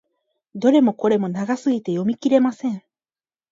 [0.55, 2.83] どれもこれも長すぎて読み切れません。